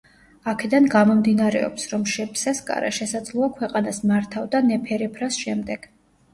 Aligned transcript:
აქედან 0.53 0.87
გამომდინარეობს, 0.95 1.85
რომ 1.91 2.07
შეპსესკარა 2.15 2.91
შესაძლოა 3.01 3.53
ქვეყანას 3.61 4.03
მართავდა 4.15 4.65
ნეფერეფრას 4.73 5.43
შემდეგ. 5.47 5.91